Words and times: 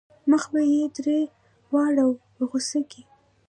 مخ 0.29 0.43
به 0.51 0.59
یې 0.73 0.83
ترې 0.95 1.19
واړاوه 1.73 2.15
په 2.35 2.43
غوسه 2.49 2.81
کې. 2.89 3.01